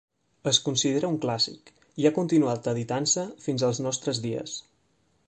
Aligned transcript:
Es 0.51 0.59
considera 0.67 1.11
un 1.15 1.19
clàssic 1.25 1.69
i 2.03 2.09
ha 2.09 2.13
continuant 2.17 2.65
editant-se 2.73 3.27
fins 3.47 3.67
als 3.69 3.83
nostres 3.89 4.23
dies. 4.29 4.57